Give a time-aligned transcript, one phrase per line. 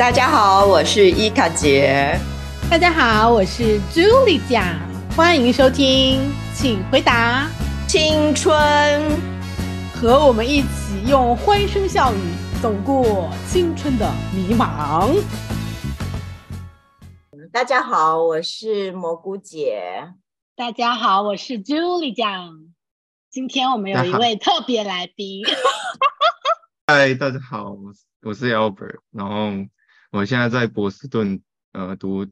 [0.00, 2.18] 大家好，我是伊卡杰。
[2.70, 4.64] 大家好，我是 Julie 酱，
[5.14, 7.46] 欢迎收听，请回答
[7.86, 8.56] 青春，
[9.94, 12.16] 和我们一起用欢声笑语
[12.62, 15.22] 走过青春的迷茫。
[17.52, 20.14] 大家好，我是蘑菇姐。
[20.56, 22.54] 大家好，我是 Julie 酱。
[23.30, 25.44] 今天我们有一位特别来宾。
[26.86, 29.50] 嗨，大家好，我是我是 Albert，然后
[30.10, 31.40] 我现在在波士顿
[31.72, 32.26] 呃读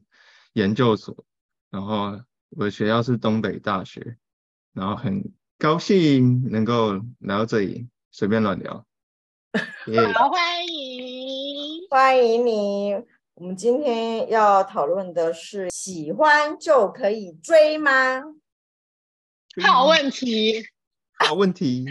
[0.53, 1.25] 研究所，
[1.69, 4.17] 然后我的学校是东北大学，
[4.73, 8.85] 然后很高兴能够来到这里随便乱聊。
[10.13, 12.93] 好，欢迎欢迎你。
[13.35, 18.21] 我们今天要讨论的是：喜欢就可以追吗？
[19.63, 20.65] 好问题。
[21.17, 21.85] 好问题，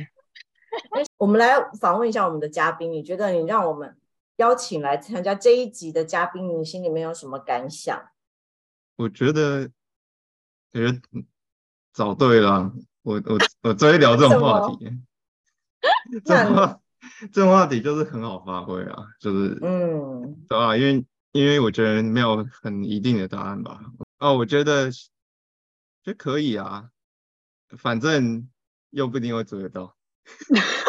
[1.17, 2.93] 我们来访问一下我们的嘉宾。
[2.93, 3.97] 你觉得你让我们
[4.38, 8.10] 邀请来参加这一集的嘉宾，你心里面有什么感想？
[8.97, 9.69] 我觉得，
[10.72, 11.00] 觉得
[11.92, 12.72] 找对了。
[13.03, 14.91] 我我我最会聊这种话题，
[16.25, 16.80] 这种话
[17.33, 20.77] 这种话题就是很好发挥啊，就是嗯，对吧？
[20.77, 23.80] 因为因为我觉得没有很一定的答案吧。
[24.19, 24.91] 哦，我觉得
[26.02, 26.91] 就可以啊，
[27.77, 28.48] 反正。
[28.91, 29.95] 又不一定会做得到，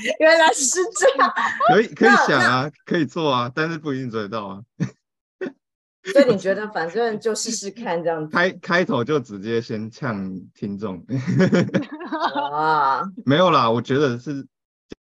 [0.20, 1.32] 原来是这样。
[1.72, 4.62] 可以可以想啊，可以做啊，但是不一定做得到啊。
[6.12, 8.32] 所以你觉得反正就试试看这样子。
[8.32, 11.04] 开开头就直接先呛听众。
[12.50, 14.46] 哇，没有啦，我觉得是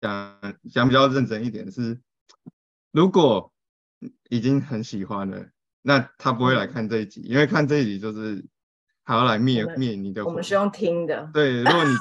[0.01, 0.39] 讲
[0.71, 1.99] 讲比较认真一点是，
[2.91, 3.51] 如果
[4.29, 5.45] 已经很喜欢了，
[5.81, 8.45] 那他不会来看这一集，因为看这一集就是。
[9.09, 10.25] 还要来灭灭你的？
[10.25, 11.29] 我们是用听的。
[11.33, 11.91] 对，如果你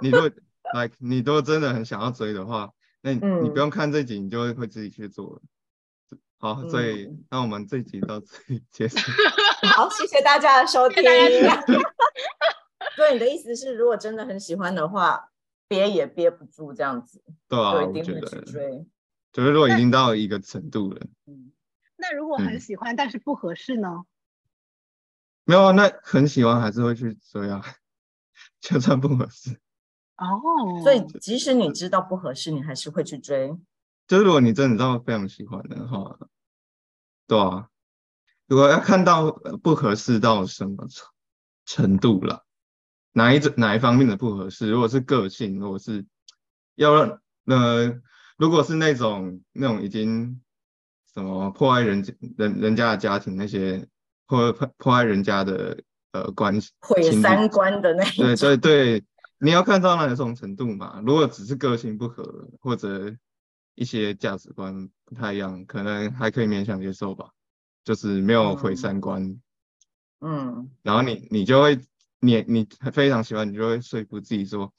[0.00, 0.30] 你如果
[0.74, 5.40] like 你都真的很想要追的话，那你不用看这集，你就会会自己去做了。
[6.38, 8.98] 好，所以那我们这集到这里结束。
[9.74, 11.02] 好，谢谢大家的收听。
[11.02, 11.42] 对
[13.12, 15.30] 你的意思是，如果真的很喜欢的话，
[15.66, 17.22] 憋也憋不住这样子。
[17.48, 18.86] 对啊，我觉得追，
[19.32, 21.00] 就是如果已经到一个程度了。
[21.26, 21.52] 嗯。
[22.00, 24.04] 那如果很喜欢，但是不合适呢？
[25.44, 27.64] 没有啊，那很喜欢还是会去追啊，
[28.60, 29.58] 就算不合适
[30.18, 30.82] 哦。
[30.82, 33.56] 所以即使你知道不合适，你还是会去追。
[34.06, 36.18] 就是如果你真的知道非常喜欢的话，
[37.26, 37.68] 对啊。
[38.46, 39.30] 如果要看到
[39.62, 41.06] 不合适到什么程
[41.64, 42.44] 程度了，
[43.12, 44.70] 哪一种哪一方面的不合适？
[44.70, 46.04] 如果是个性，如果是
[46.74, 48.00] 要让呃，
[48.36, 50.40] 如果是那种那种已经
[51.12, 52.02] 什么破坏人
[52.36, 53.88] 人人家的家庭那些。
[54.30, 59.04] 破破破坏人家的呃关系，毁三观的那对对对，
[59.38, 61.02] 你要看到那种程度嘛。
[61.04, 63.16] 如果只是个性不合，或者
[63.74, 67.30] 一些价值观不太一样，可能还可以勉强接受吧。
[67.84, 69.40] 就是没有毁三观，
[70.20, 71.80] 嗯，然后你你就会
[72.20, 74.74] 你你非常喜欢，你就会说服自己说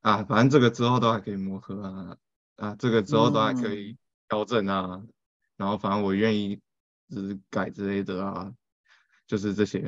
[0.00, 2.16] 啊，反正这个之后都还可以磨合啊
[2.56, 3.96] 啊，这个之后都还可以
[4.28, 5.02] 调整啊，
[5.56, 6.60] 然后反正我愿意
[7.10, 8.52] 就是改之类的啊。
[9.26, 9.80] 就是这些，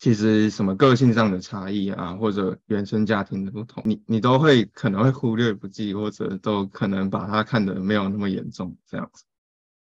[0.00, 9.24] 其实什么个性上的差异啊，或者原生家庭的不同，你你都会可能会忽略不计，或者都可能把它看得没有那么严重，这样子。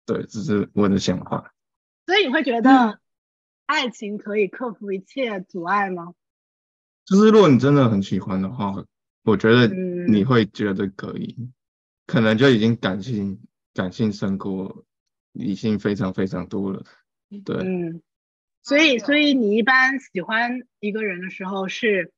[0.05, 1.53] 对，这是我的想法。
[2.05, 3.01] 所以你会觉得
[3.65, 6.13] 爱情可以克服一切阻碍吗？
[7.03, 8.85] 就是如果你真的很喜欢的话，
[9.23, 9.67] 我觉得
[10.07, 11.35] 你会觉得可以，
[12.07, 13.41] 可能就已经感性
[13.73, 14.85] 感性胜过
[15.33, 16.85] 理性非常非常多了。
[17.43, 17.57] 对。
[17.57, 18.01] 嗯。
[18.65, 22.11] 所以，所以你一般喜欢一个人的时候是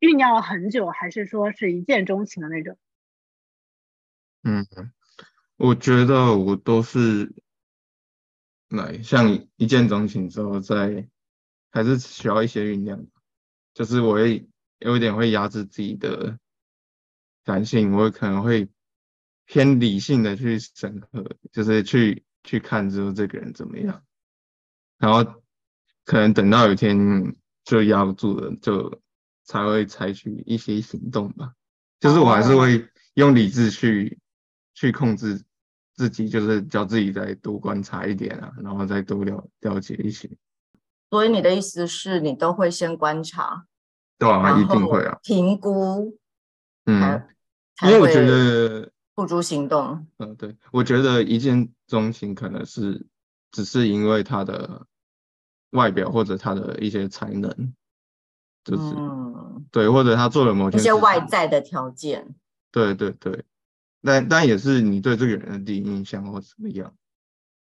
[0.00, 2.78] 酝酿了很久，还是说是一见钟情的那种？
[4.42, 4.66] 嗯，
[5.58, 7.30] 我觉得我都是
[8.70, 11.06] 来像一见钟情之后，再
[11.70, 13.06] 还是需要一些酝酿。
[13.74, 16.38] 就是我会有一点会压制自己的
[17.44, 18.70] 感性，我可能会
[19.44, 24.02] 偏理性的去审核，就是去去看之后这个人怎么样，
[24.96, 25.42] 然后。
[26.10, 29.00] 可能等到有一天就压不住了，就
[29.44, 31.52] 才会采取一些行动吧。
[32.00, 32.84] 就是我还是会
[33.14, 34.18] 用理智去
[34.74, 35.40] 去控制
[35.94, 40.28] 自己，就是叫自己再多观察一点啊，然后再多了了解一些。
[41.10, 43.66] 所以你的意思是你都会先观察，
[44.18, 46.18] 对啊，一定会啊，评估，
[46.86, 47.22] 嗯，
[47.84, 50.04] 因为我觉得付诸行动。
[50.18, 53.06] 嗯，对，我觉得一见钟情可能是
[53.52, 54.88] 只是因为他的。
[55.70, 57.74] 外表或者他的一些才能，
[58.64, 58.94] 就是
[59.70, 62.34] 对，或者他做了某些一些外在的条件，
[62.72, 63.44] 对对对，
[64.02, 66.94] 但但也是你对这个人的第一印象或怎么样，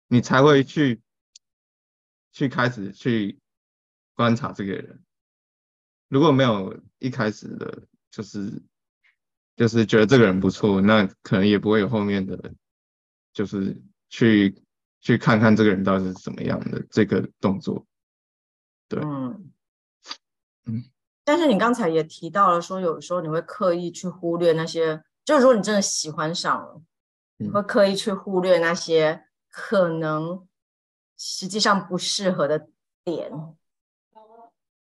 [0.08, 1.00] 你才会去
[2.32, 3.38] 去开始去
[4.14, 5.02] 观察这个人。
[6.08, 8.62] 如果没有一开始的，就是
[9.56, 12.54] 就是觉得这个人不错，那可能也不会有后面的，
[13.34, 14.62] 就是去
[15.00, 17.84] 去看看这个人到底是怎么样的这个动作。
[18.88, 19.50] 对，嗯
[20.66, 20.84] 嗯。
[21.24, 26.80] 但是你刚才也提到了，说有时候你会刻意去忽略那些，就如果你真的喜欢上了，
[27.36, 30.46] 你会刻意去忽略那些可能
[31.18, 32.68] 实际上不适合的
[33.04, 33.30] 点。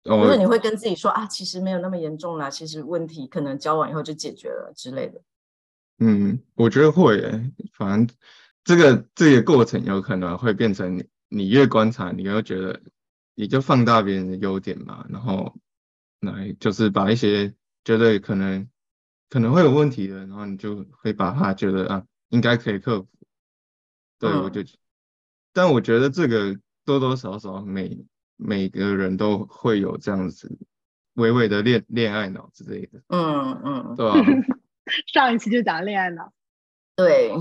[0.05, 5.21] 就是你会跟自己说啊，其实没有那么严重啦，其实问题可能交往以后就解决了之类的。
[5.99, 7.21] 嗯，我觉得会，
[7.73, 8.17] 反正
[8.63, 12.81] 这个这个过程有可能会变成你，你越观察，你越觉得，
[13.37, 15.55] 你就放大别人的优点嘛，然后
[16.19, 17.55] 来就是把一些
[17.85, 18.69] 觉得可能
[19.31, 23.09] 可能会有问题的，然后你就会把他觉得啊，应该可以克服。
[24.19, 24.63] 对，我就，
[25.53, 28.05] 但我觉得这个多多少少每。
[28.39, 30.59] 每个人都会有这样子
[31.15, 34.17] 微微的恋恋爱脑之类的，嗯嗯，对吧？
[35.11, 36.35] 上一期就讲恋爱脑，
[36.95, 37.33] 对。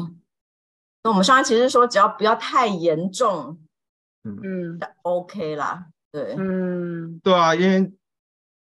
[1.04, 3.60] 那我们上一期是说，只要不要太严重，
[4.25, 7.94] 嗯，OK 啦，对，嗯，对啊，因为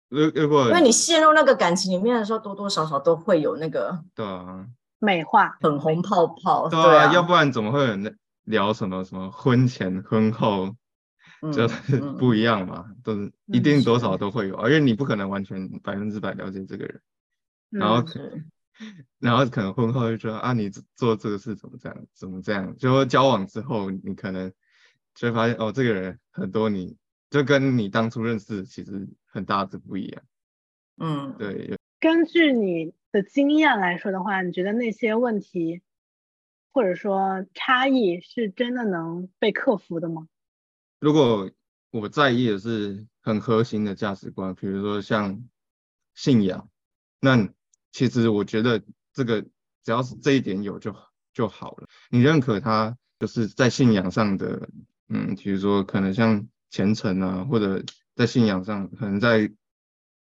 [0.09, 4.67] 如如果因为你陷入那个感情里面的时候，多多少少都会有那个，对啊，
[4.99, 5.57] 美化。
[5.59, 8.11] 粉红泡泡，对啊，要不然怎么会有那
[8.43, 10.75] 聊什么什么婚前婚后？
[11.53, 16.99] 就是不一样嘛，都是一定多少都会有，而且你不可能完全百分之百了解这个人，
[17.69, 18.03] 然后
[19.21, 24.51] 然后可能婚后就说啊，你做这个事怎么这样，怎么这样，就交往之后你可能
[25.17, 26.95] 就会发现哦，这个人很多你
[27.31, 30.23] 就跟你当初认识其实很大的不一样，
[30.97, 31.75] 嗯，对。
[31.99, 35.81] 根据你的经验来说的话，你觉得那些问题
[36.71, 40.27] 或者说差异是真的能被克服的吗？
[40.99, 41.49] 如果
[41.89, 45.43] 我在意的是很核心的价值观，比如说像
[46.13, 46.69] 信仰，
[47.19, 47.49] 那
[47.91, 50.95] 其实我觉得这个只要是这一点有就
[51.33, 51.87] 就好了。
[52.11, 54.69] 你认可他就是在信仰上的，
[55.09, 57.83] 嗯，比如说可能像虔诚啊，或者
[58.15, 59.51] 在信仰上，可能在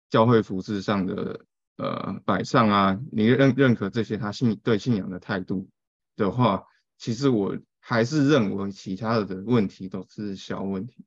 [0.09, 1.41] 教会服饰上的
[1.77, 5.69] 呃摆上啊，你认认可这些他信对信仰的态度
[6.15, 6.65] 的话，
[6.97, 7.57] 其实我。
[7.85, 11.03] 还是认为其他的问题都是小问题。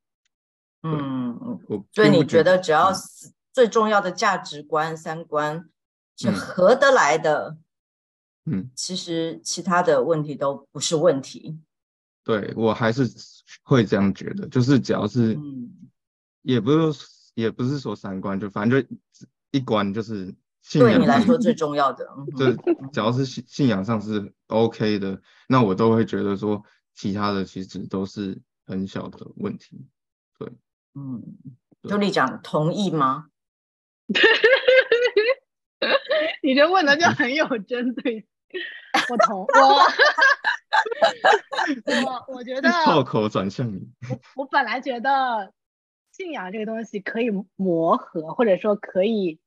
[0.83, 5.71] 嗯，我所以你觉得只要是最重要的价值观、三观
[6.19, 7.57] 是合得来的，
[8.45, 11.59] 嗯，其实其他的问题都不是问题。
[12.27, 13.09] 对我还是
[13.63, 15.39] 会这样觉得，就是只要是，
[16.43, 18.89] 也不是也不是说三观，就反正就
[19.53, 20.35] 一关就是。
[20.73, 22.05] 对你来说最重要的，
[22.37, 22.51] 就
[22.91, 26.61] 只要是信信仰上是 OK 的，那我都会觉得说
[26.93, 29.87] 其他的其实都是很小的问题。
[30.37, 30.51] 对，
[30.95, 31.23] 嗯，
[31.89, 33.27] 朱莉讲同意吗？
[36.43, 38.27] 你这问的就很有针对。
[39.09, 39.47] 我同我
[42.29, 43.89] 我我觉得炮口转向你。
[44.11, 45.53] 我我本来觉得
[46.13, 49.41] 信仰这个东西可以磨合，或者说可以。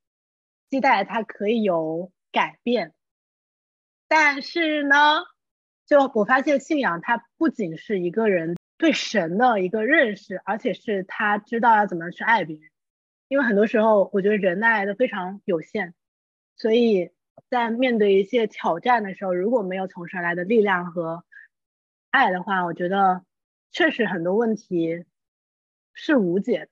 [0.72, 2.94] 期待它可以有改变，
[4.08, 5.24] 但是呢，
[5.88, 12.70] 就我发现信仰它不仅是一个人对神的一个认识，而且是他知道要怎么去爱别人。
[13.30, 15.96] 因为很多时候，我觉得人的爱都非常有限，
[16.56, 17.10] 所以
[17.50, 21.24] 在面对一些挑战的时候，如果没有从神来的力量和
[22.10, 23.24] 爱的话，我觉得
[23.72, 25.06] 确实很多问题
[25.94, 26.70] 是无解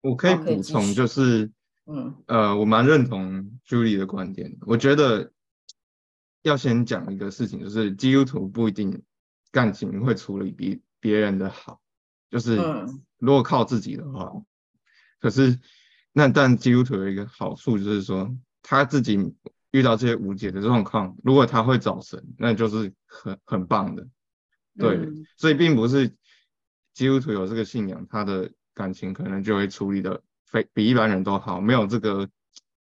[0.00, 1.50] 我可以补充，就是。
[1.92, 4.56] 嗯，呃，我蛮认同 Julie 的观点。
[4.60, 5.32] 我觉得
[6.42, 9.02] 要先讲一个事情，就是基督徒不一定
[9.50, 11.80] 感情会处理比别人的好，
[12.30, 12.56] 就是
[13.18, 14.30] 如果靠自己的话，
[15.18, 15.58] 可是
[16.12, 19.34] 那但基督徒有一个好处，就是说他自己
[19.72, 24.06] 遇到这些无解的状况，如果他会找神，那就是很很棒的。
[24.78, 26.08] 对，所以并不是
[26.94, 30.22] 基督徒有这个信仰，他的感情可能就会处理的。
[30.46, 32.28] 非比一般人都好，没有这个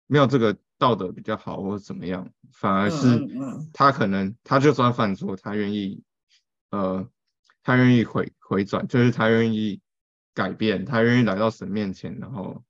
[0.06, 3.26] 没有这个道德比较好，或者怎么样，反而是
[3.72, 6.00] 他可能他就算犯错，他愿意
[6.70, 7.08] 呃
[7.64, 9.80] 他愿意回回转，就是他愿意
[10.32, 12.62] 改变，他愿意来到神面前，然后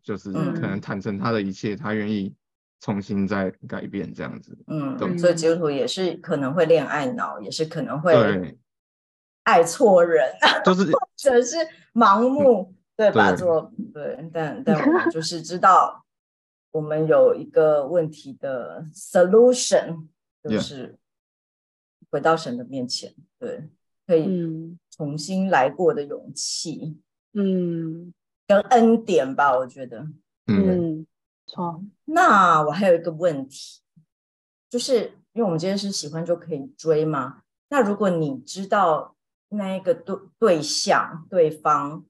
[0.00, 2.32] 就是可能坦诚他的一切，他愿意
[2.80, 4.56] 重新再改变这样子。
[4.66, 8.58] 嗯，所以基督徒也是可能会恋爱脑，也是可能会
[9.44, 10.30] 爱错人，
[10.64, 11.56] 就是或者是
[11.94, 12.74] 盲目。
[13.00, 13.34] 对吧？
[13.34, 16.04] 做对，但 但我们就是知道，
[16.70, 20.06] 我们有一个问题的 solution，
[20.44, 20.98] 就是
[22.10, 23.14] 回到神的面前。
[23.38, 23.70] 对，
[24.06, 27.00] 可以重新来过的勇气，
[27.32, 28.12] 嗯，
[28.46, 30.06] 跟恩典吧，我觉得，
[30.48, 31.06] 嗯，
[31.50, 31.82] 错。
[32.04, 33.80] 那我还有一个问题，
[34.68, 39.16] 就是因为我们今天是喜欢就可以追嘛，那如果你知道
[39.48, 42.04] 那一个对对象对方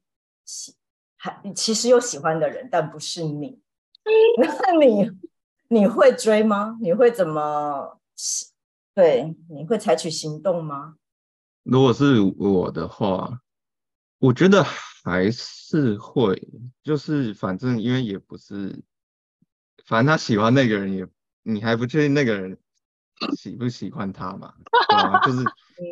[0.44, 0.74] 喜
[1.16, 3.60] 还其实有喜欢的人，但不是你，
[4.38, 5.10] 那你
[5.68, 6.78] 你会追吗？
[6.80, 7.98] 你会怎么？
[8.94, 10.96] 对，你会采取行动吗？
[11.62, 13.40] 如果是我的话，
[14.18, 14.64] 我觉得
[15.04, 16.36] 还是会，
[16.82, 18.82] 就是反正因为也不是，
[19.90, 21.04] 反正他喜欢那个人，也
[21.42, 22.56] 你还不确定那个人
[23.36, 24.54] 喜不喜欢他嘛，
[24.88, 25.18] 对吧？
[25.26, 25.42] 就是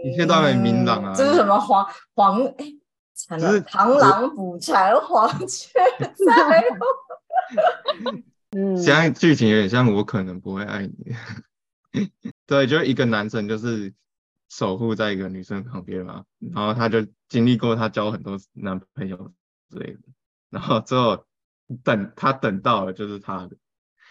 [0.04, 1.12] 一切都很明朗啊。
[1.16, 2.44] 这是什么黄黄？
[2.58, 2.72] 哎，
[3.12, 8.22] 只是螳螂捕蝉，黄雀 在后。
[8.56, 11.16] 嗯，现在剧情有点像我可能不会爱你。
[12.46, 13.92] 对，就一个男生就是
[14.48, 16.22] 守护在一个女生旁边嘛，
[16.54, 19.32] 然后他就经历过他交很多男朋友
[19.68, 20.00] 之类的，
[20.50, 21.24] 然后之后
[21.82, 23.56] 等他等到了就是他的，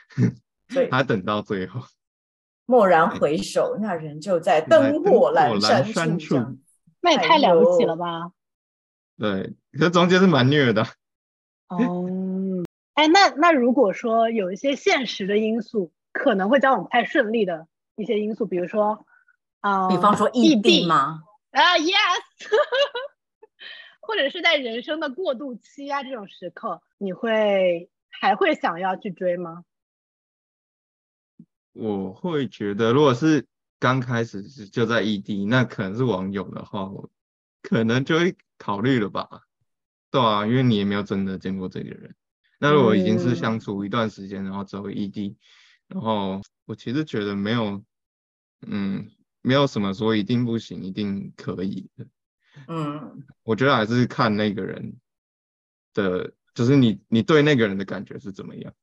[0.90, 1.82] 他等到最后，
[2.66, 6.36] 蓦然回首，那人就在灯火阑珊处，
[7.02, 8.32] 那也太了不起了吧？
[9.18, 10.84] 对，这中间是蛮虐的。
[11.70, 12.06] 哦，
[12.94, 15.92] 哎，那那如果说有一些现实的因素。
[16.14, 19.06] 可能会交往不太顺利的一些因素，比如说，
[19.60, 21.22] 啊，比方说异地吗？
[21.52, 21.94] 啊，yes，
[24.02, 29.64] 或者是在人生的过渡期啊这种时刻，你会还会想要去追吗？
[31.78, 33.46] 我会觉得，如果是
[33.80, 37.10] 刚开始是就在异地，那可能是网友的话，我
[37.62, 39.28] 可能就会考虑了吧。
[40.10, 42.16] 对啊，因为你也没有真的见过这个人。
[42.60, 45.38] 那如果已经是相处一段时间，然后走回异地。
[45.88, 47.84] 然后我其实觉得没有，
[48.66, 49.10] 嗯，
[49.42, 52.08] 没有什么说一定不行，一定可以的。
[52.68, 54.96] 嗯，我觉得还是看那个人
[55.94, 58.74] 的，就是你你对那个人的感觉是怎么样。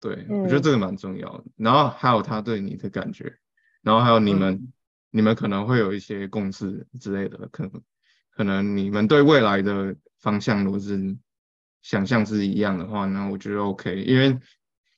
[0.00, 1.44] 对我觉得这个蛮重要的。
[1.56, 3.38] 然后还有他对你的感觉，
[3.82, 4.72] 然后还有你们
[5.10, 7.82] 你们可能会有一些共识之类的，可能
[8.30, 11.16] 可能你们对未来的方向如果是
[11.82, 14.38] 想象是一样的话，那我觉得 OK，因为。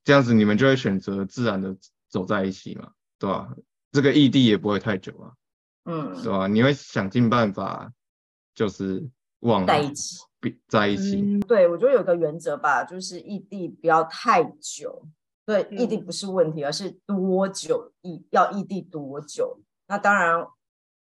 [0.02, 1.76] 这样子你们就会选择自然的
[2.08, 3.54] 走在一起嘛，对吧？
[3.92, 5.32] 这个异地也不会太久啊，
[5.84, 6.46] 嗯，对吧？
[6.46, 7.92] 你会想尽办法，
[8.54, 9.06] 就是
[9.40, 10.16] 往在一起，
[10.68, 11.40] 在一起。
[11.40, 15.06] 对，我觉得有个原则吧，就是异地不要太久。
[15.44, 19.58] 对，异地不是问题，而是多久异要异地多久？
[19.86, 20.46] 那当然，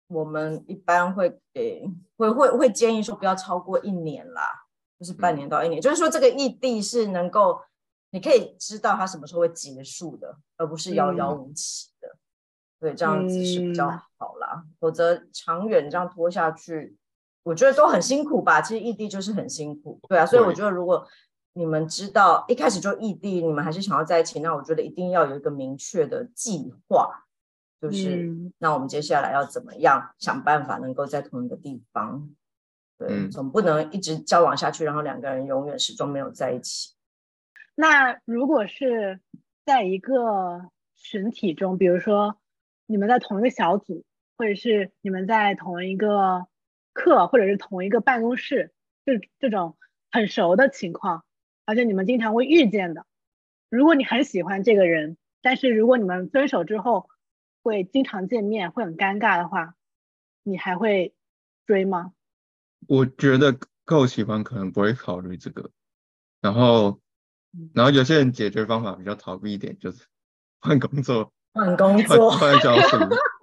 [0.09, 4.67] 我们一般会给会会会建议说不要超过一年啦，
[4.99, 7.61] 就是半年到一年，就是说这个异地是能够。
[8.11, 12.17] 你可以知道它什么时候会结束的，而不是遥遥无期的。
[12.81, 14.65] 对，这样子是比较好啦。
[14.79, 16.97] 否则长远这样拖下去，
[17.47, 18.61] 我觉得都很辛苦吧。
[18.61, 20.27] 其实异地就是很辛苦，对啊。
[20.27, 21.07] 所以我觉得，如果
[21.53, 27.25] 你们知道一开始就异地，你们还是想要在一起，那我觉得一定要有一个明确的计划，
[27.81, 32.29] 就是那我们接下来要怎么样想办法能够在同一个地方。
[32.99, 36.95] 对，总不能一直交往下去，然后两个人永远始终没有在一起。
[37.77, 39.21] 那如果是
[39.65, 42.39] 在一个群体中，比如说
[42.87, 44.05] 你们在同一个小组，
[44.37, 46.47] 或者是你们在同一个
[46.97, 48.73] 课，或者是同一个办公室，
[49.05, 49.77] 这这种
[50.11, 51.25] 很熟的情况，
[51.65, 53.07] 而且你们经常会遇见的，
[53.69, 57.09] 如果你很喜欢这个人，但是如果你们分手之后
[57.63, 59.75] 会经常见面，会很尴尬的话，
[60.43, 61.15] 你还会
[61.67, 62.13] 追吗？
[62.89, 65.71] 我觉得够喜欢，可能不会考虑这个，
[66.41, 66.99] 然后。
[67.73, 70.05] 然后有些人解决方法比较逃避一点，就是
[70.61, 72.99] 换工作，换工作，换教室。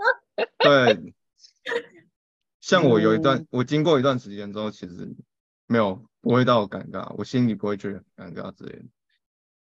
[0.59, 1.15] 对，
[2.63, 5.13] 像我有一段，我经过一段时间之后，其实
[5.67, 8.85] 没有不会到尴尬，我心里不会觉得很尴尬之类的。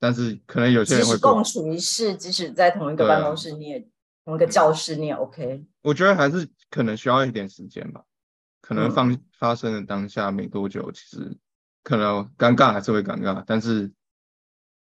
[0.00, 3.88] 但是可能有些人会共处一室，即使在同一个办公室，你也
[4.24, 5.64] 同一个教室，你也 OK。
[5.82, 8.02] 我觉得还是可能需要一点时间吧，
[8.60, 11.38] 可能发发生的当下没多久，其实
[11.84, 13.92] 可能尴尬还是会尴尬，但是。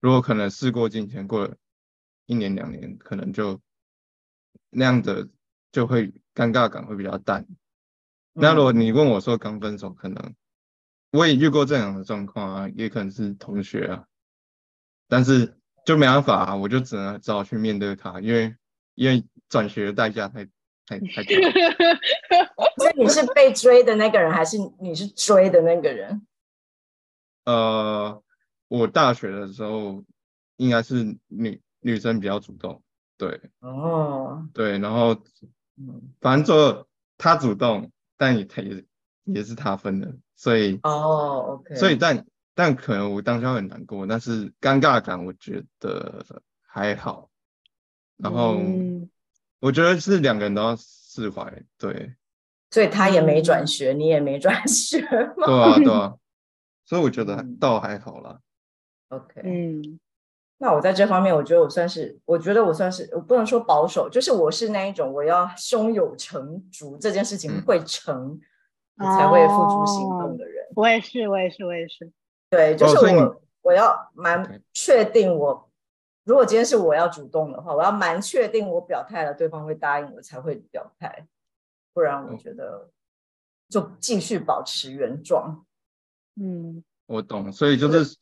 [0.01, 1.57] 如果可能，事过境迁，过了
[2.25, 3.59] 一年两年，可能就
[4.69, 5.27] 那样的
[5.73, 7.45] 就会尴尬感会比较淡。
[8.33, 10.35] 那如果你问我说刚分手，可能
[11.11, 14.05] 我也遇过这样的状况啊，也可能是同学啊，
[15.07, 18.55] 但是就没办法啊，我就只能只好去面对他，因为
[18.95, 20.45] 因为转学的代价太
[20.85, 21.31] 太 太高。
[22.77, 26.25] 所以你是被追的那个人，还是你是追的那个人？
[27.45, 28.23] 呃。
[28.71, 30.03] 我大学的时候
[30.57, 32.83] 应该是女女生比较主动，
[33.17, 35.19] 对，哦，对，然后，
[36.21, 38.85] 反正就他主动，但也他也
[39.23, 46.23] 也是他分的，所以哦，OK，所以但但可能我当下很难过，但是尴尬感我觉得
[46.67, 47.29] 还好，
[48.17, 49.09] 然后嗯。
[49.61, 52.15] 我觉得是两个人都要释怀，对。
[52.71, 55.01] 所以他也没转学，你也没转学
[55.35, 56.15] 嘛对啊对啊，
[56.85, 57.57] 所以我觉得嗯。
[57.57, 58.39] 倒还好啦
[59.09, 59.99] ，？OK，嗯
[60.61, 68.37] 那我在这方面，我觉得我算是，我觉得我算是，我不能说保守，就是我是那一种，我要胸有成竹，这件事情嗯会成，
[68.97, 70.67] 我才会付诸行动的人。
[70.75, 72.11] 我也是，我也是，我也是。
[72.49, 75.69] 对，就是我，我要蛮确定我，
[76.25, 81.25] 如果今天是我要主动的话，我要蛮确定我表态了，对方会答应我才会表态，
[81.93, 82.89] 不然我哦觉得
[83.69, 85.65] 就继续保持原状。
[86.35, 88.15] 嗯我懂，所以就是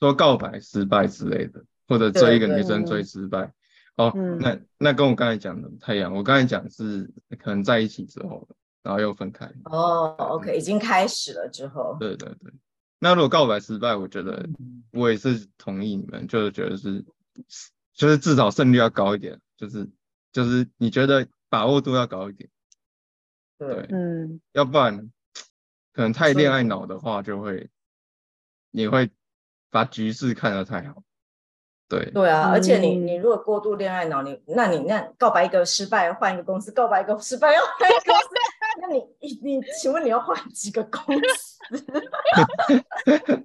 [0.00, 3.52] 说告白失败之类的，或者追一个女生追失败。
[3.96, 6.12] 哦，嗯那那跟我刚才讲的不太一样。
[6.12, 8.48] 我刚才讲是可能在一起之后，
[8.82, 9.48] 然后又分开。
[9.66, 12.52] 哦，OK，已经开始了之后，对对对。
[12.98, 17.04] 那如果告白失败，我觉得嗯我也是同意你们，就是觉得是，
[17.92, 19.88] 就是至少胜率要高一点，就是
[20.32, 22.50] 就是你觉得把握度要高一点，
[23.58, 25.12] 对，嗯要不然
[25.92, 27.70] 可能太恋爱脑的话，就会
[28.72, 29.08] 你会
[29.70, 31.03] 把局势看得太好。
[31.88, 38.28] 对，对啊，而且你嗯你如果过度恋爱脑，你那你那告白一个失败换一个公司，告白一个失败要换一个公司，
[38.80, 41.00] 那你你你，请问你要换几个公
[41.36, 41.60] 司？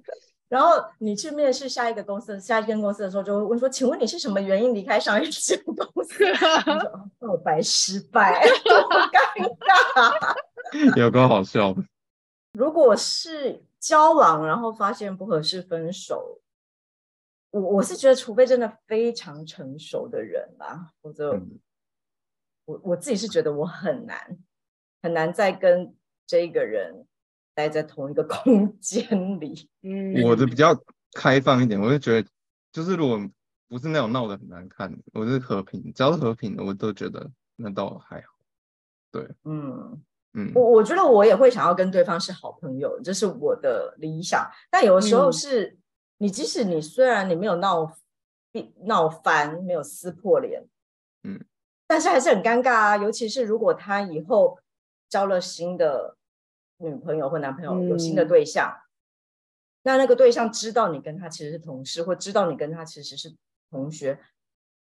[0.48, 6.24] 然后你去面试下一个公司，下一间公司的时候，就会问说：“请问你是什么原因离开上一间公司？
[7.20, 8.74] ”告白失败，多
[9.12, 10.96] 尴尬。
[10.96, 11.80] 有个好笑的。
[12.58, 16.39] 如果是交往，然后发现不合适分手，
[17.50, 21.58] 我我是觉得，除非真的非常成熟的人啦，否则嗯
[22.66, 24.38] 我我自己是觉得我很难
[25.02, 25.94] 很难再跟
[26.26, 27.06] 这一个人
[27.54, 29.68] 待在同一个 空间里。
[29.82, 30.78] 嗯，我的比较
[31.12, 32.28] 开放一点，我就觉得，
[32.72, 33.18] 就是如果
[33.68, 38.28] 不是那种闹得很难看的，我是和平，只要是和平的，我都觉得那倒还好。
[39.10, 40.00] 对嗯，
[40.34, 44.48] 嗯我我觉得我也会想要跟对方是好朋友，这是我的理想。
[44.70, 45.76] 但有的时候嗯是、
[46.22, 47.96] 你，即使你虽然你没有闹
[48.84, 50.68] 闹翻，没有撕破脸，
[51.22, 51.42] 嗯，
[51.86, 52.96] 但是还是很尴尬啊。
[52.98, 54.58] 尤其是如果他以后
[55.08, 56.18] 交了新的
[56.76, 58.82] 女朋友或男朋友，有新的嗯对象，
[59.82, 63.34] 那那个对象知道你跟他其实是同事，或知道你跟他其实是
[63.70, 64.20] 同学，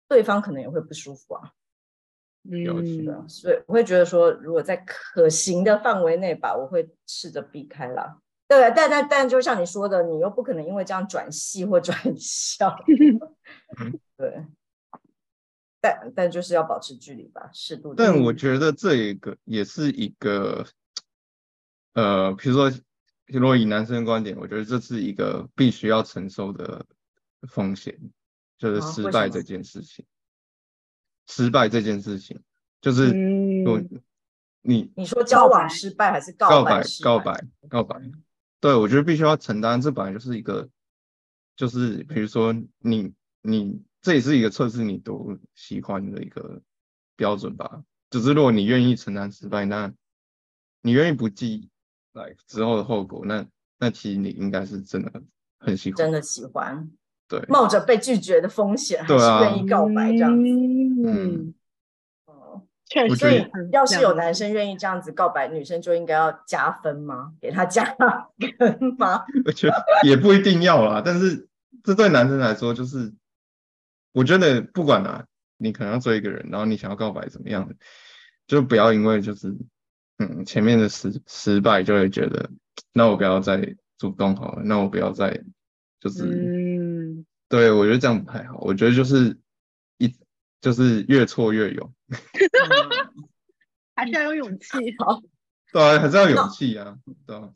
[0.09, 1.53] 对方可能也会不舒服啊。
[2.51, 8.23] 嗯，所以我会觉得说，如果在可行的范围内吧，我会试着避开啦。
[8.51, 12.75] 对，啊但但但就像你说的，你又不可能因为这样转系或转校。
[14.19, 14.45] 对，
[15.81, 17.95] 但但就是要保持距离吧，适度。
[17.95, 20.67] 但我觉得这一个也是一个，
[21.95, 22.77] 呃，比如说，
[23.27, 26.85] 如果以男生的观点，我觉得这是一个必须要承受的
[27.49, 27.97] 风险，
[28.59, 30.05] 就是啊失败这件事情。
[31.29, 32.43] 失败这件事情，
[32.81, 33.05] 就是
[33.65, 34.03] 我嗯
[34.63, 37.97] 你你说交往失败还是告白白失告白告白，
[38.61, 40.69] 对我觉得必须要承担，这本来就是一个，
[41.57, 46.61] 就是比如说你你这也是一个测试你多喜欢的一个
[47.17, 47.83] 标准吧。
[48.11, 49.93] 只是如果你愿意承担失败，那
[50.83, 51.71] 你愿意不计
[52.13, 53.47] 来之后的后果，那
[53.79, 55.23] 那其实你应该是真的
[55.59, 56.91] 很喜欢，真的喜欢，
[57.29, 60.49] 对，冒着被拒绝的风险，还是愿意告白这样子。
[60.49, 61.60] 嗯，哦
[62.91, 67.33] 确实我觉得所以要是有男生愿意这样子告白，女生就应该要加分吗？
[67.41, 68.09] 给他加分
[68.99, 69.25] 吗？
[69.47, 71.49] 我觉得也不一定要啦，但是
[71.83, 73.15] 这对男生来说，就是
[74.13, 75.25] 我觉得不管啊，
[75.57, 77.75] 你可能要追一个人，然后你想要告白怎么样的，
[78.47, 79.57] 就不要因为就是
[80.19, 82.51] 嗯前面的失失败就会觉得，
[82.93, 85.41] 那我不要再主动好了，那我不要再
[86.01, 89.35] 就是、嗯对我觉得这样不太好，我觉得就是一
[90.61, 92.19] 就是越挫越勇，嗯
[93.97, 94.67] 还是要有勇气。
[95.73, 97.53] 对啊，还是要有勇气啊，对啊，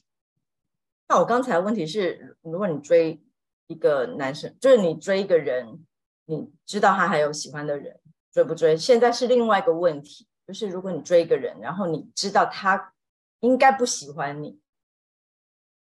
[1.08, 3.20] 那我刚才的问题是，如果你追
[3.66, 5.84] 一个男生，就是你追一个人，
[6.26, 7.98] 你知道他还有喜欢的人，
[8.32, 8.76] 追不追？
[8.76, 12.94] 现在是另外一个问题，就是如果你追一个人，然后你知道他
[13.40, 14.60] 应该不喜欢你，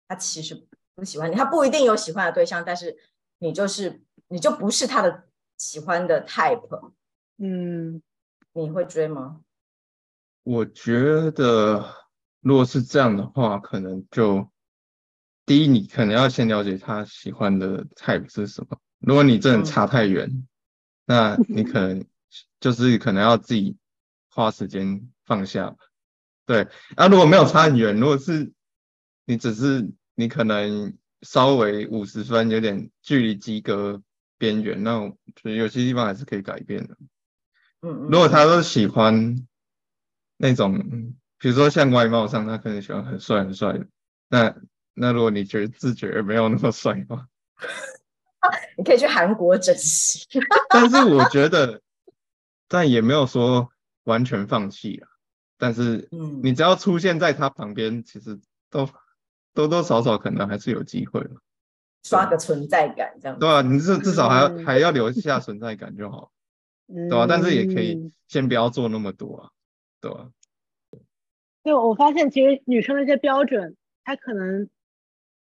[0.09, 2.97] 他其实不喜欢你，他不一定有喜欢的对象，但是
[3.39, 6.93] 你就是你就不是他的喜欢的 type，
[7.45, 8.01] 嗯
[8.53, 9.41] 你会追吗？
[10.45, 11.93] 我觉得
[12.41, 14.49] 如果是这样的话，可能就
[15.45, 18.79] 第一，你可能要先了解他喜欢的 type 是什么。
[19.01, 20.47] 如果你真的差太远，
[21.05, 22.07] 那你可能
[22.61, 23.77] 就是可能要自己
[24.31, 25.77] 花时间放下吧。
[26.47, 28.53] 对，啊，如果没有差很远，如果是
[29.25, 34.01] 你只是你可能稍微五十分有点距离及格
[34.39, 36.97] 边缘，那我觉得有些地方还是可以改变的。
[37.83, 38.09] 嗯嗯。
[38.11, 39.37] 如果他都喜欢
[40.37, 40.79] 那种，
[41.39, 43.87] 比如说像外貌上，他可能喜欢很帅很帅的，
[44.29, 44.55] 那
[44.95, 47.27] 那如果你觉得自觉没有那么帅的话，
[48.77, 50.43] 你可以去韩国整形。
[50.71, 51.81] 但是我觉得，
[52.69, 53.69] 但也没有说
[54.05, 55.09] 完全放弃啊。
[55.59, 58.89] 但是，嗯，你只要出现在他旁边，其实都
[59.55, 61.37] 多多少少可能还是有机会了，
[62.03, 63.39] 刷个存在感这样。
[63.39, 66.33] 对啊，你至至少还要还要留下存在感就好，
[66.87, 67.27] 对吧？
[67.29, 69.51] 但是也可以先不要做那么多啊，
[70.01, 70.31] 对吧？
[71.63, 74.69] 对，我发现其实女生的一些标准，她可能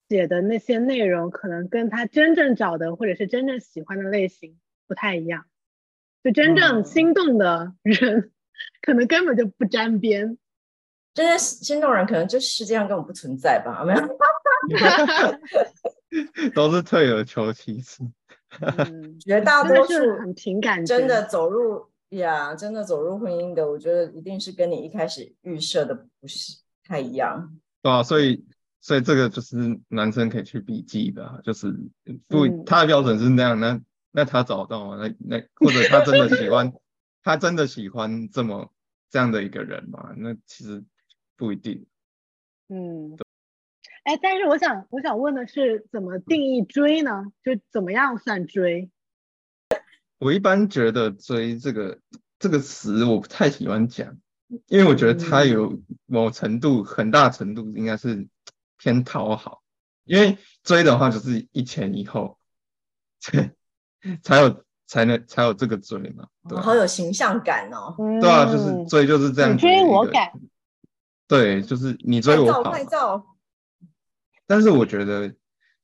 [0.10, 5.46] 写的那些内容，可能跟她真正找的或者是真正喜欢的类型不太一样，
[6.24, 8.32] 就真正心动的人。
[8.82, 10.38] 可能根本就不沾边，
[11.14, 13.86] 真正心动人可能这世界上根本不存在吧？
[13.86, 14.02] 没有，
[16.54, 18.04] 都是退而求其次。
[19.20, 27.60] 绝大多数很凭感，真的走入呀，真的走入婚姻的，我觉得一定是跟你一开始预设的不是太一样。
[27.82, 28.46] 对啊，所以
[28.82, 31.74] 所以这个就是男生可以去笔记的，就是
[32.28, 33.80] 不他的标准是那样，那
[34.12, 36.74] 那他找到那那或者他真的喜欢。
[37.22, 38.74] 他真的喜欢这么
[39.10, 40.14] 这样的一个人吗？
[40.16, 40.82] 那其实
[41.36, 41.86] 不一定。
[42.70, 43.18] 嗯，
[44.10, 47.26] 哎，但是我想我想问的是，怎么定义追呢？
[47.44, 48.90] 就怎么样算追？
[50.18, 52.00] 我一般觉得追这个
[52.40, 54.18] 这个词我不太喜欢讲，
[54.66, 58.28] 因为我觉得它有某程度很大程度应该是
[58.80, 59.62] 偏讨好，
[60.06, 62.40] 因为追的话就是一前一后，
[63.22, 63.54] 才
[64.24, 64.64] 才有。
[64.90, 66.28] 才能才有这个追嘛，
[66.64, 67.94] 好有形象感哦。
[68.20, 69.56] 对啊，就是追就是这样。
[69.56, 70.32] 追我感。
[71.28, 72.74] 对，就是你追我跑。
[74.50, 75.32] 但是我觉得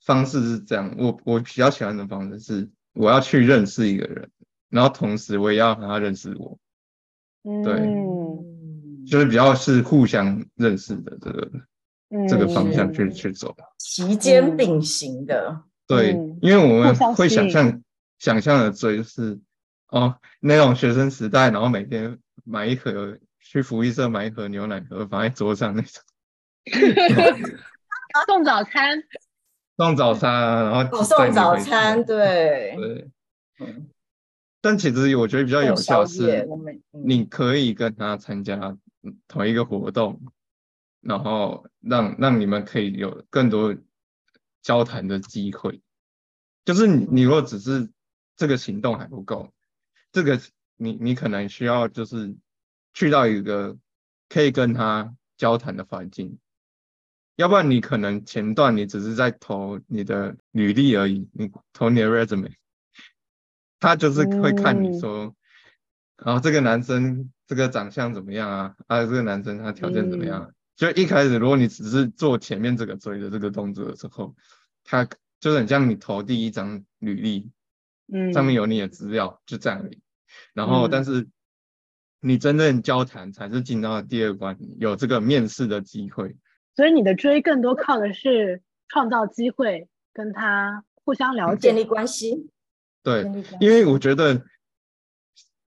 [0.04, 4.28] 方式是这样，我我比较喜欢的方式是，我要去认识一个人，
[4.70, 6.58] 然后同时我也要让他认识我。
[7.64, 7.80] 对，
[9.06, 11.52] 就是比较是互相认识的这个
[12.28, 13.56] 这个方向去去走。
[13.78, 15.62] 齐肩并行的。
[15.86, 17.82] 对，因为我们会想象。
[18.18, 19.38] 想象的追就是
[19.90, 26.02] 哦，那种学生时代，然后每天买一盒去福利社买一盒牛奶盒放在桌上那种，
[28.26, 29.04] 送早餐，
[29.78, 32.76] 送早餐，然后送早餐，对。
[32.78, 33.10] 对，
[33.60, 33.90] 嗯。
[34.62, 36.48] 但其实我觉得比较有效是，
[36.92, 38.78] 你可以跟他参加
[39.28, 40.22] 同一个活动，
[41.02, 43.76] 然后让让你们可以有更多
[44.62, 45.82] 交谈的机会，
[46.64, 47.90] 就是你你如果只是。
[48.38, 49.50] 这个行动还不够，
[50.12, 50.38] 这个
[50.76, 52.36] 你你可能需要就是
[52.94, 53.78] 去到一个
[54.28, 56.38] 可以跟他交谈的环境，
[57.36, 62.54] 要不然你可能前段你只是在投你的履历而已，你投你的 resume，
[63.80, 65.36] 他就是会看你说，
[66.18, 68.76] 然后这个男生这个长相怎么样啊？
[68.88, 70.52] 啊，这个男生他条件怎么样？
[70.76, 74.36] 就一开始如果你只是做前面这个追的这个动作的时候，
[74.84, 75.08] 他
[75.40, 77.52] 就很像你投第一张履历。
[78.08, 80.00] 嗯，上面有你的资料，就这样而已。
[80.54, 81.28] 然后，但是
[82.20, 86.36] 你真正交谈才是进到第二关，有这个面试的机会。
[86.76, 92.50] 所以你的追更多靠的是创造机会，跟他互相了解、建立关系。
[93.04, 93.24] 对，
[93.60, 94.44] 因为我觉得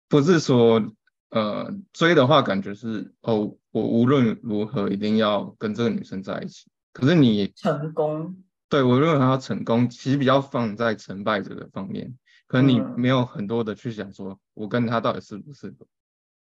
[0.07, 0.81] 不是说
[1.29, 6.69] 呃追的话，感觉是哦，我无论如何一定要跟这个女生在一起。
[6.91, 8.43] 可是你成功。
[8.67, 15.87] 对我认为他成功，其实比较放在成败者的方面，可能你没有很多的去想说，我跟他到底适不适合，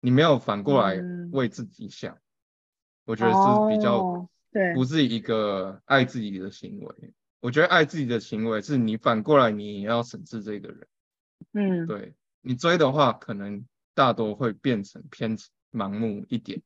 [0.01, 2.17] 你没有反过来为自己想，
[3.05, 7.13] 我觉得是比较对，不是一个爱自己的行为。
[7.39, 10.87] 我觉得爱自己的行为是你反过来你也要审视这个人，
[11.53, 15.37] 嗯，对你追的话，可能大多会变成偏
[15.71, 16.61] 盲目一点。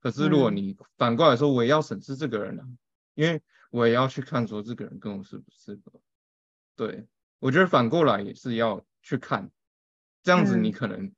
[0.00, 2.62] 可是如果你反过来说，我也要审视这个人呢，
[3.14, 3.42] 因为。
[3.70, 6.00] 我也要去看说这个人跟我适不适合，
[6.74, 7.06] 对
[7.38, 9.50] 我觉得反过来也是要去看，
[10.22, 11.12] 这样子你可能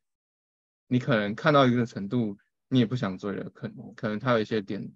[0.88, 4.92] 你可能看到一个程度，你也不想追了，可能可能他有一些点，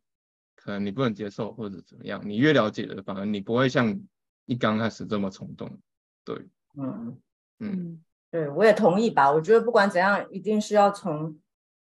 [0.64, 4.00] 可能你不能接受或者怎么样，你越了解的，反而你不会像
[4.46, 5.78] 一刚开始这么冲动，
[6.24, 6.34] 对，
[6.78, 7.20] 嗯
[7.58, 11.38] 嗯，对我也同意吧，我觉得不管怎样，一定是要从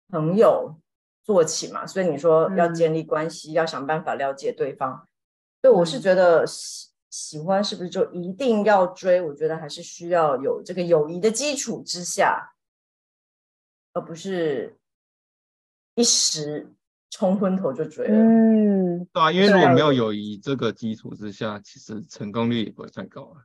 [0.08, 0.80] 朋友
[1.22, 5.06] 做起嘛，所以你说要建立关系，要想办法了解对方。
[5.60, 9.20] 对，我是觉得喜喜欢是不是就一定要追？
[9.20, 12.54] 我觉得还是需要有这个友谊的基础之下，
[13.92, 14.78] 而不是
[15.96, 16.72] 一时
[17.10, 18.14] 冲昏头就追了。
[18.14, 23.44] 嗯，对啊，因为如果对没有友谊这个基础之下，其实成功率也不会太高啊。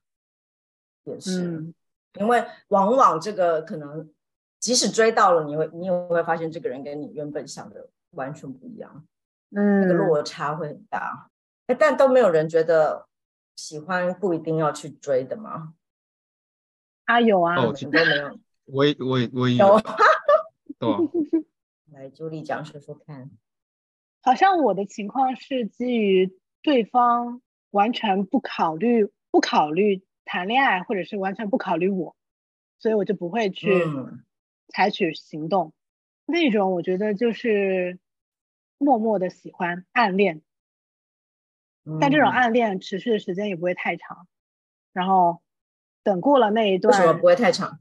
[1.03, 1.73] 也是，嗯
[2.19, 4.09] 因为往往这个可能
[4.59, 9.05] 即使追到了，你会你也会发现这个人跟你原本想的完全不一样，
[9.51, 11.29] 嗯那个嗯，落差会很大。
[11.67, 13.07] 哎，但都没有人觉得
[13.55, 15.73] 喜欢不一定要去追的吗？
[17.05, 18.39] 啊有啊，哦你们都没有。
[18.65, 19.81] 我也我也我也有有，
[20.79, 20.97] 对啊，
[21.93, 23.29] 来，朱莉讲说说看。
[24.25, 32.15] 好像我的情况是基于对方完全不考虑不考虑谈恋爱，或者是完全不考虑我，
[32.79, 34.25] 所以我就不会去嗯
[34.69, 35.73] 采取行动。
[36.25, 37.99] 那种我觉得就是
[38.79, 40.41] 默默的喜欢暗恋，
[42.01, 44.27] 但这种嗯暗恋持续的时间也不会太长。
[44.91, 45.43] 然后
[46.01, 47.79] 等过了那一段为什么不，会太长？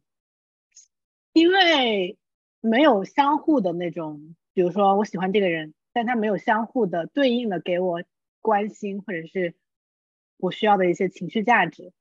[1.32, 2.18] 因为
[2.60, 8.02] 没有相互的那种，比如说我喜欢这个人，但他没有相互的对应的给我
[8.42, 9.54] 关心，或者是
[10.36, 11.92] 我需要的一些情绪价值，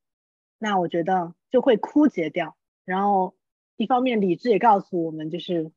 [0.60, 2.58] 那我觉得就会枯竭掉。
[2.84, 3.36] 然后
[3.78, 5.72] 一方面理智也告诉我们，就是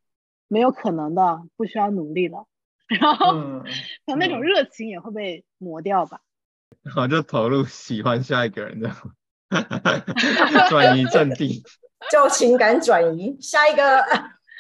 [0.49, 2.47] 没有可能的，不需要努力了。
[2.89, 3.63] 然后嗯，
[4.07, 6.23] 可能那种嗯热情也会被磨掉吧。
[6.83, 8.91] 然后就投入喜欢下一个人的
[10.69, 11.63] 转移阵地。
[12.11, 13.37] 就情感转移。
[13.41, 14.01] 下一个，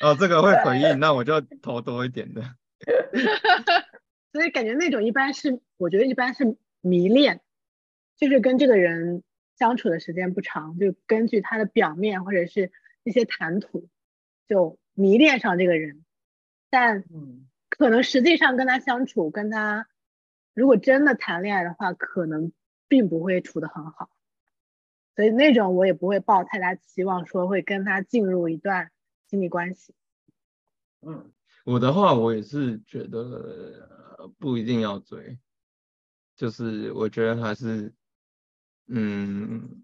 [0.03, 2.42] 哦，这个会回应，那我就投多一点的。
[4.33, 7.40] 所以感觉那种一般是，我觉得一般是迷恋，
[8.16, 9.23] 就是跟这个人
[9.57, 12.73] 相处的时间不长，就根据他的表面或者是
[13.05, 13.88] 一些谈吐，
[14.49, 16.05] 就迷恋上这个人，
[16.71, 17.47] 但嗯。
[17.69, 19.87] 可能实际上跟他相处，跟他
[20.55, 22.53] 如果真的谈恋爱的话，可能
[22.88, 24.09] 并不会处得很好，
[25.14, 28.92] 所以那种我也不会抱太大期望，说会跟他进入一段
[29.27, 29.95] 亲密关系。
[31.03, 31.31] 嗯
[31.67, 33.19] 我的话，我也是觉得
[34.19, 35.37] 呃不一定要追，
[36.37, 37.93] 就是我觉得还是，
[38.87, 39.83] 嗯，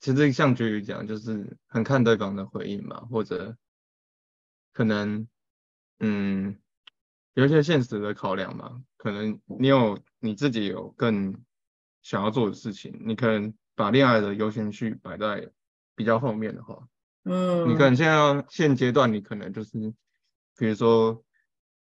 [0.00, 3.56] 其实像菊宇讲，就是很看对方的回应嘛，或者
[4.72, 5.28] 可能，
[6.00, 6.58] 嗯，
[7.34, 11.40] 有一些现实的考量嘛，可能你有你自己有更
[12.02, 15.48] 想要做的事情，你可能把恋爱的优先序摆在
[15.94, 16.88] 比较后面的话，
[17.22, 19.94] 嗯，你可能现在现阶段你可能就是，
[20.62, 21.24] 比如说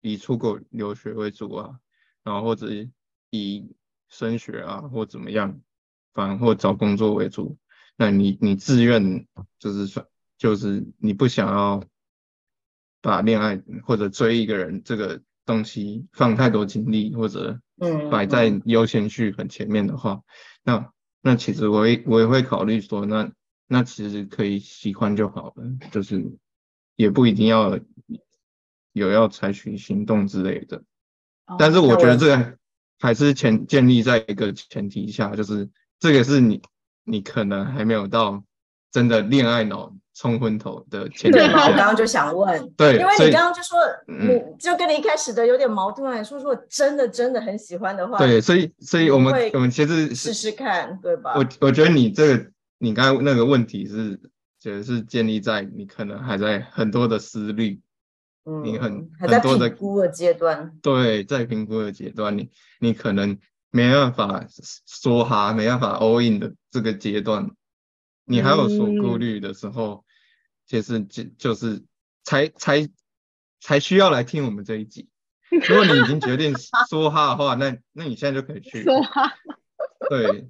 [0.00, 1.78] 以出国留学为主啊，
[2.24, 2.68] 然后或者
[3.28, 3.70] 以
[4.08, 5.61] 升学啊或怎么样，
[6.14, 7.58] 反正或找工作为主，
[7.96, 9.26] 那你你自愿
[9.58, 10.06] 就是算
[10.38, 11.85] 就是你不想要
[13.02, 18.62] 把恋爱或者追一个人这个东西放太多精力或者嗯摆在嗯。
[18.64, 20.22] 优先序很前面的话，
[20.62, 23.30] 那那其实我也我也会考虑说，那
[23.66, 26.24] 那其实可以喜欢就好了，就是
[26.96, 27.78] 也不一定要
[28.92, 30.83] 有要采取行动之类的。
[31.59, 32.55] 但是哦我觉得这个
[32.98, 36.62] 还是前建立在一个前提下，就是这个是你
[37.05, 38.42] 你可能还没有到
[38.90, 41.64] 真的恋爱脑冲昏头的前提对嘛？
[41.64, 46.22] 我刚，刚就想问，对，因为你刚刚就说，嗯你就跟你一开始的有点矛盾啊。
[46.22, 51.35] 说如果真的真的很喜欢的话，对，所以所以我们我们其实试试看，对吧？
[51.35, 54.20] 我我觉得你这个你刚才那个问题是，
[54.61, 57.81] 觉得是建立在你可能还在很多的思虑，
[58.64, 62.50] 你很嗯还在很多的评估的阶段，对，在评估的阶段，你
[62.81, 63.38] 你可能
[63.70, 64.46] 没办法
[64.87, 67.50] 说哈，没办法 all in 的这个阶段，
[68.24, 70.05] 你还有所顾嗯虑的时候，
[70.66, 71.85] 其实就就是
[72.24, 72.88] 才才
[73.61, 75.09] 才需要来听我们这一集。
[75.50, 76.55] 如果你已经决定
[76.90, 78.83] 说哈的话，那那你现在就可以去。
[78.83, 79.33] 说哈，
[80.09, 80.48] 对，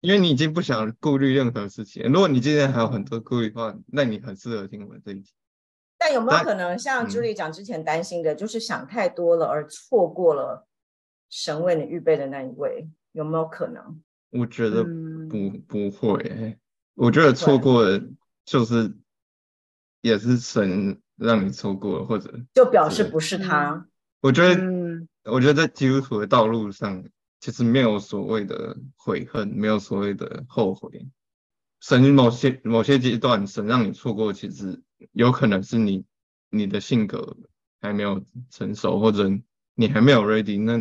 [0.00, 2.04] 因为你已经不想顾虑任何事情。
[2.12, 5.32] 如果你今天还有很多顾虑的话，那你很适合听我们这一集。
[6.04, 10.66] 但有没有可能像嗯 Julie 讲之前担心的，就是想太多了而错过了
[11.30, 12.86] 神为你预备的那一位？
[13.12, 14.02] 有没有可能？
[14.28, 16.58] 我觉得嗯不不会欸、
[16.94, 18.02] 我觉得错过了
[18.44, 18.94] 就是
[20.02, 23.88] 也是神让你错过了，或者就表示不是他。
[24.20, 27.02] 我觉得，嗯我觉得在基督徒的道路上，
[27.40, 31.08] 其实没有所谓的悔恨，没有所谓的后悔。
[31.86, 36.02] 神某些某些阶段，神让你错过，其实有可能是你
[36.48, 37.36] 你的性格
[37.82, 39.30] 还没有成熟，或者
[39.74, 40.78] 你还没有 ready，那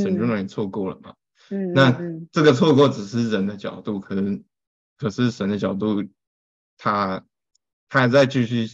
[0.00, 0.28] 神就嗯。
[0.28, 1.16] 让你错过了嘛。
[1.50, 2.28] 嗯，那嗯。
[2.30, 4.44] 这个错过只是人的角度，可能
[4.96, 6.04] 可是神的角度，
[6.78, 7.26] 他
[7.88, 8.68] 他还在继续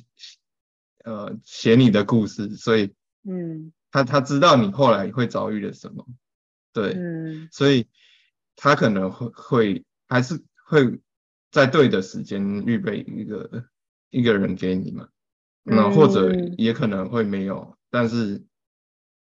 [1.02, 2.92] 呃写你的故事，所以
[3.24, 3.72] 嗯。
[3.90, 6.06] 他他知道你后来会遭遇了什么，
[6.74, 7.48] 对，嗯。
[7.50, 7.88] 所以
[8.54, 11.00] 他可能会会还是会
[11.50, 13.64] 在对的时间预备一个
[14.10, 15.08] 一个人给你嘛，
[15.64, 18.42] 那或者嗯也可能会没有，但是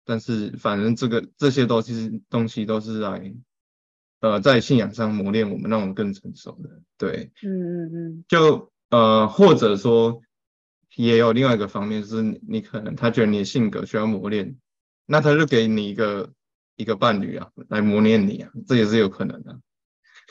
[0.04, 3.34] 但是反正这个这些东西东西都是来，
[4.20, 6.82] 呃，在信仰上磨练我们，让我们更成熟的。
[6.98, 10.20] 对，嗯嗯嗯，就呃，或者说
[10.96, 14.58] 也有另外一个方面，就是你可能他觉得你的性格需要磨练，
[15.06, 16.32] 那他就给你一个
[16.76, 19.58] 一个伴侣啊，来磨练你啊，这也是有可能的。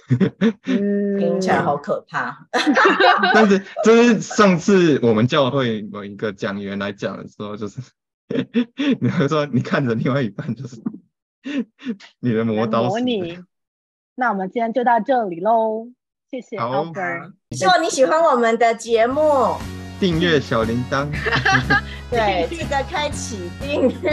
[0.63, 2.37] 听起来好可怕。
[3.33, 7.79] 但是，就是上次我们教会某一个讲员来讲的时候，就是
[8.99, 10.81] 你会说，你看着另外一半，就是
[12.19, 12.83] 你的磨刀。
[12.83, 13.39] 模拟。
[14.15, 15.87] 那我们今天就到这里喽，
[16.29, 16.59] 谢谢。
[16.59, 16.85] 好，
[17.51, 19.55] 希望你喜欢我们的节目，
[19.99, 21.07] 订阅小铃铛。
[22.09, 24.09] 对，记得开启订阅、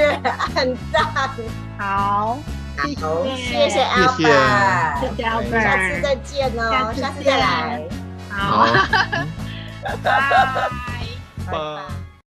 [0.55, 1.05] 按赞。
[1.79, 2.66] 好。
[2.77, 7.83] 好，谢谢 Albert，谢谢 Albert，下次再见哦，下次再来。
[8.31, 8.67] 好，
[9.83, 10.71] 拜拜，
[11.51, 12.06] 拜。